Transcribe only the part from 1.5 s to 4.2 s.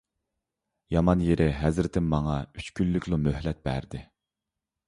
ھەزرىتىم ماڭا ئۈچ كۈنلۈكلا مۆھلەت بەردى.